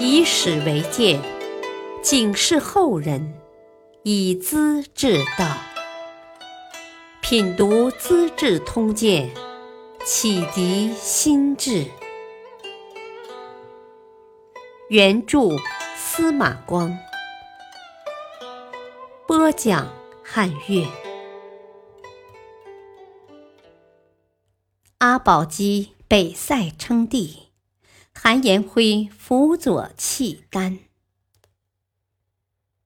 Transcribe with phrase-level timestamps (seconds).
[0.00, 1.20] 以史为鉴，
[2.02, 3.34] 警示后人，
[4.02, 5.46] 以资治道。
[7.20, 9.30] 品读《资治通鉴》，
[10.04, 11.84] 启迪心智。
[14.88, 15.40] 原著
[15.94, 16.96] 司马光，
[19.26, 19.92] 播讲
[20.24, 20.86] 汉乐。
[24.98, 27.47] 阿保机北塞称帝，
[28.20, 30.80] 韩延辉辅佐契丹。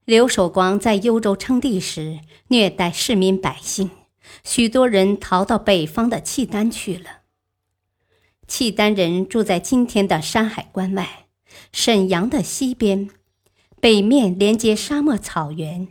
[0.05, 3.91] 刘守光在幽州称帝时，虐待市民百姓。
[4.45, 7.23] 许多人逃到北方的契丹去了。
[8.47, 11.25] 契丹人住在今天的山海关外，
[11.73, 13.09] 沈阳的西边，
[13.81, 15.89] 北面连接沙漠草原，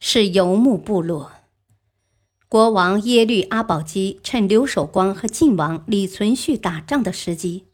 [0.00, 1.32] 是游牧部落。
[2.48, 7.66] 国王耶律阿保机趁刘守光和晋王李存勖打仗的时机，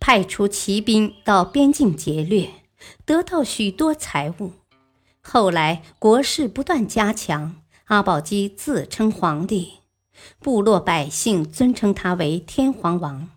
[0.00, 2.50] 派出骑兵到边境劫掠，
[3.04, 4.54] 得到许多财物。
[5.20, 7.56] 后来国势不断加强。
[7.86, 9.80] 阿保机自称皇帝，
[10.38, 13.30] 部落百姓尊称他为天皇王，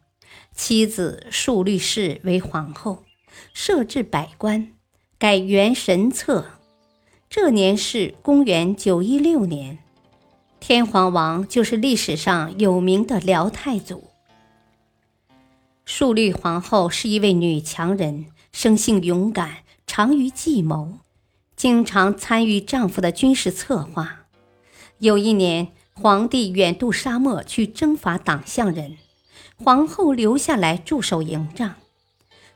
[0.56, 3.04] 妻子述律氏为皇后，
[3.52, 4.72] 设置百官，
[5.18, 6.46] 改元神策。
[7.28, 9.80] 这年是公元九一六年，
[10.60, 14.13] 天皇王就是历史上有名的辽太祖。
[15.86, 21.00] 述律皇后是一位女强人，生性勇敢，长于计谋，
[21.58, 24.22] 经常参与丈夫的军事策划。
[25.00, 28.96] 有一年，皇帝远渡沙漠去征伐党项人，
[29.58, 31.76] 皇后留下来驻守营帐。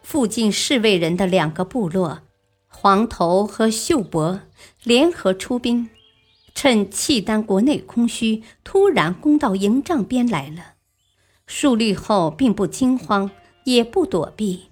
[0.02, 2.22] 附近侍卫人的两个部落，
[2.70, 4.40] 黄头和秀伯
[4.84, 5.90] 联合出兵，
[6.56, 10.77] 趁契丹国内空虚，突然攻到营帐边来了。
[11.48, 13.32] 数律后并不惊慌，
[13.64, 14.66] 也不躲避，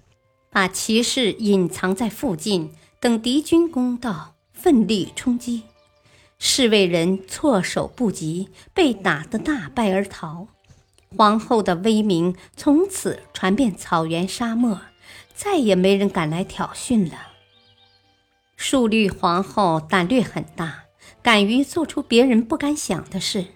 [0.50, 5.62] 把骑士隐藏在附近，等敌军攻到，奋力冲击。
[6.38, 10.48] 侍卫人措手不及，被打得大败而逃。
[11.16, 14.82] 皇后的威名从此传遍草原沙漠，
[15.34, 17.32] 再也没人敢来挑衅了。
[18.56, 20.84] 述律皇后胆略很大，
[21.22, 23.46] 敢于做出别人不敢想的事。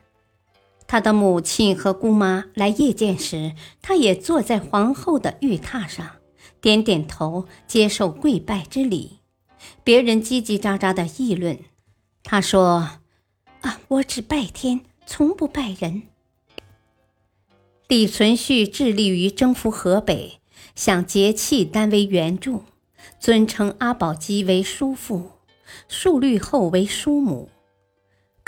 [0.90, 6.16] 他的母亲和姑妈来谒见时，他也坐在皇后的玉榻上，
[6.60, 9.20] 点点头，接受跪拜之礼。
[9.84, 11.60] 别人叽叽喳喳的议论。
[12.24, 12.98] 他说
[13.62, 16.02] ：“啊，我只拜天，从不拜人。”
[17.86, 20.40] 李存勖致力于征服河北，
[20.74, 22.64] 想结契丹为援助，
[23.20, 25.30] 尊称阿保机为叔父，
[25.86, 27.48] 述律后为叔母。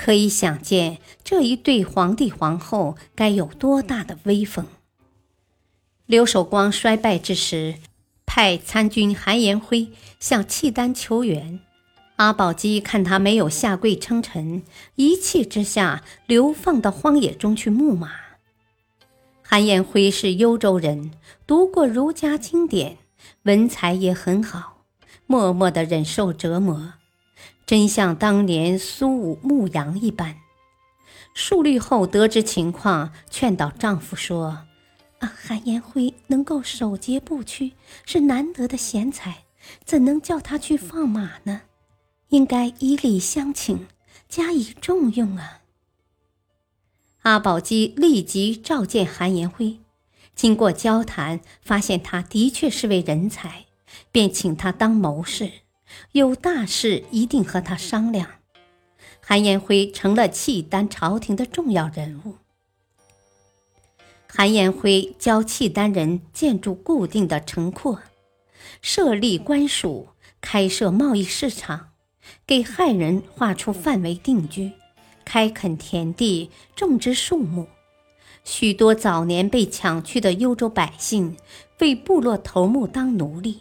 [0.05, 4.67] 可以想见，这一对皇帝皇后该有多大的威风。
[6.07, 7.77] 刘守光衰败之时，
[8.27, 11.61] 派参军韩延辉向契丹求援。
[12.17, 14.65] 阿保机看他没有下跪称臣，
[14.97, 18.11] 一气之下流放到荒野中去牧马。
[19.41, 21.13] 韩延辉是幽州人，
[21.47, 22.99] 读过儒家经典，
[23.45, 24.79] 文采也很好，
[25.27, 26.95] 默默地忍受折磨，
[27.67, 30.37] 真像当年苏武牧羊一般。
[31.34, 34.67] 数律后得知情况，劝导丈夫说
[35.21, 37.72] ：“啊，韩延辉能够守节不屈，
[38.05, 39.45] 是难得的贤才，
[39.84, 41.62] 怎能叫他去放马呢？”
[42.28, 43.87] 应该以礼相请，
[44.27, 45.61] 加以重用啊！
[47.22, 49.81] 阿保机立即召见韩延辉，
[50.34, 53.67] 经过交谈，发现他的确是位人才，
[54.11, 55.53] 便请他当谋士，
[56.12, 58.28] 有大事一定和他商量。
[59.20, 62.36] 韩延辉成了契丹朝廷的重要人物。
[64.28, 68.00] 韩延辉教契丹人建筑固定的城廓，
[68.80, 70.08] 设立官署，
[70.41, 71.91] 开设贸易市场。
[72.47, 74.72] 给汉人划出范围定居，
[75.24, 77.66] 开垦田地，种植树木。
[78.44, 81.36] 许多早年被抢去的幽州百姓
[81.76, 83.60] 被部落头目当奴隶，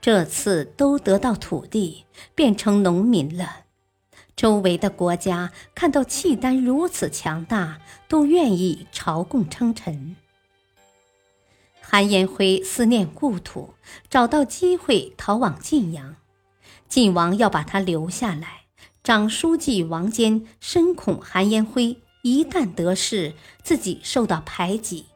[0.00, 3.64] 这次都得到土地，变成农民了。
[4.34, 10.16] 周围的国家看到契丹如此强大，都愿意朝贡称臣。
[11.82, 13.74] 韩延辉思念故土，
[14.08, 16.16] 找到机会逃往晋阳。
[16.88, 18.62] 晋王要把他留下来，
[19.04, 25.06] 长书记王坚深恐韩延辉一旦得势，自己受到排挤，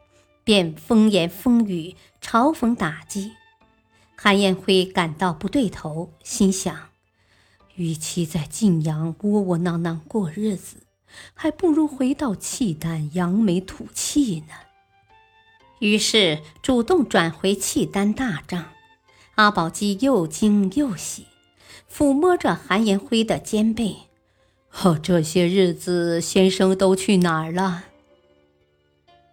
[0.43, 3.33] 便风言风语嘲讽打击。
[4.25, 6.75] 韩延辉感到不对头，心想：
[7.75, 10.79] 与其在晋阳窝窝囊囊过日子，
[11.35, 14.55] 还不如回到契丹扬眉吐气呢。
[15.81, 18.65] 于是主动转回契丹大帐。
[19.35, 21.27] 阿保机又惊又喜，
[21.93, 23.95] 抚摸着韩延辉的肩背。
[24.81, 27.85] 哦，这些日子先生都去哪儿了？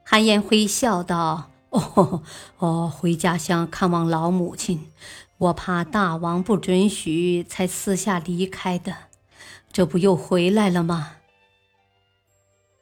[0.04, 2.24] 韩延辉笑道：“哦
[2.60, 4.92] 哦， 回家乡看望老母亲。
[5.38, 8.96] 我怕大王不准许，才私下离开的。
[9.72, 11.18] 这不又回来了吗？”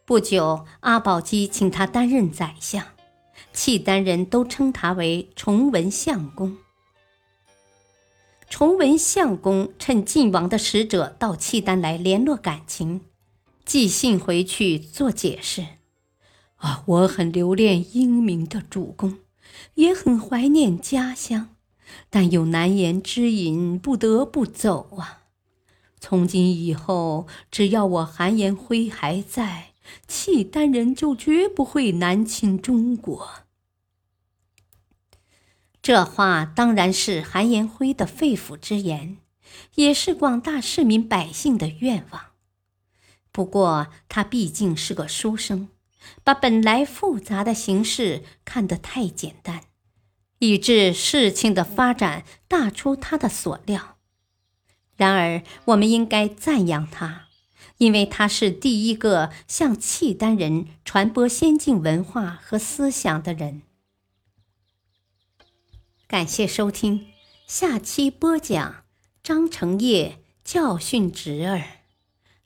[0.06, 2.84] 不久，阿保机请他担任宰相，
[3.54, 6.58] 契丹人都称他为崇文相公。
[8.50, 13.02] 崇文相公趁晋王的使者到契丹来联络感情，
[13.64, 15.79] 寄信回去做解释。
[16.60, 19.20] 啊，我很留恋英明的主公，
[19.76, 21.56] 也很怀念家乡，
[22.10, 25.24] 但有难言之隐，不得不走啊。
[26.00, 29.74] 从今以后，只要我韩延辉还在，
[30.08, 33.30] 契丹人就绝不会南侵中国。
[35.82, 39.18] 这话当然是韩延辉的肺腑之言，
[39.76, 42.22] 也是广大市民百姓的愿望。
[43.32, 45.70] 不过他毕竟是个书生，
[46.24, 49.62] 把本来复杂的形势看得太简单，
[50.40, 53.98] 以致事情的发展大出他的所料。
[54.96, 57.28] 然而，我们应该赞扬他，
[57.78, 63.62] 因为他是第一个向契丹人传播先进文化和思想的人。
[66.08, 67.08] 感谢收听，
[67.48, 68.84] 下期播讲
[69.24, 71.64] 张承业教训侄儿，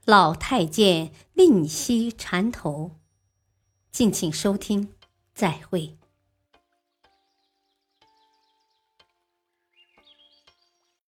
[0.06, 3.00] 老太监吝惜缠头。
[3.94, 4.90] 敬请收听，
[5.36, 5.96] 再会。